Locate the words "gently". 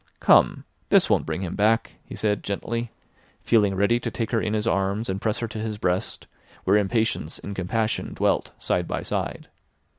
2.43-2.89